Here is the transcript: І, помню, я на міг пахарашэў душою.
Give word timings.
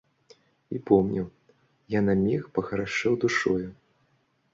І, 0.69 0.79
помню, 0.89 1.23
я 1.97 2.01
на 2.07 2.15
міг 2.21 2.47
пахарашэў 2.57 3.13
душою. 3.25 3.67